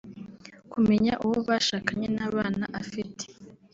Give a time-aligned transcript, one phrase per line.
[0.71, 3.23] kumenya uwo bashakanye n’abana afite